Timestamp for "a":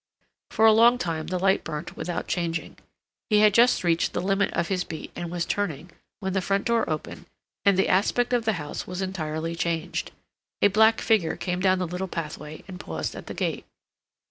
0.65-0.73, 10.63-10.69